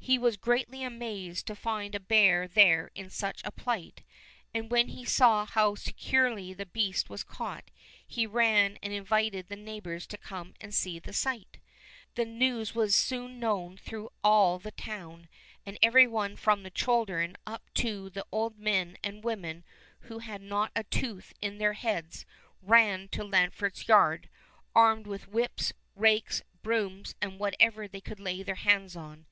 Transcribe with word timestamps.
He 0.00 0.18
was 0.18 0.36
greatly 0.36 0.82
amazed 0.82 1.46
to 1.46 1.54
find 1.54 1.94
a 1.94 2.00
bear 2.00 2.48
there 2.48 2.90
in 2.96 3.08
such 3.08 3.40
a 3.44 3.52
plight, 3.52 4.02
and 4.52 4.68
when 4.68 4.88
he 4.88 5.04
saw 5.04 5.46
how 5.46 5.76
securely 5.76 6.52
the 6.52 6.66
beast 6.66 7.08
was 7.08 7.22
caught, 7.22 7.70
he 8.04 8.26
ran 8.26 8.78
and 8.82 8.92
invited 8.92 9.46
the 9.46 9.54
neighbors 9.54 10.08
to 10.08 10.18
come 10.18 10.54
and 10.60 10.74
see 10.74 10.98
the 10.98 11.12
sight. 11.12 11.58
The 12.16 12.24
news 12.24 12.74
was 12.74 12.96
soon 12.96 13.38
known 13.38 13.76
through 13.76 14.10
all 14.24 14.58
the 14.58 14.72
town, 14.72 15.28
and 15.64 15.78
every 15.82 16.08
one 16.08 16.34
from 16.34 16.64
the 16.64 16.70
children 16.70 17.36
up 17.46 17.72
to 17.74 18.10
the 18.10 18.26
old 18.32 18.58
men 18.58 18.96
and 19.04 19.22
women 19.22 19.62
who 20.00 20.18
had 20.18 20.42
not 20.42 20.72
a 20.74 20.82
tooth 20.82 21.32
in 21.40 21.58
their 21.58 21.74
heads 21.74 22.26
ran 22.60 23.06
toLanfert's 23.06 23.86
yard, 23.86 24.28
armed 24.74 25.06
with 25.06 25.28
whips, 25.28 25.72
rakes, 25.94 26.42
brooms, 26.60 27.14
and 27.22 27.38
whatever 27.38 27.86
they 27.86 28.00
could 28.00 28.18
lay 28.18 28.42
their 28.42 28.56
hands 28.56 28.96
on. 28.96 29.26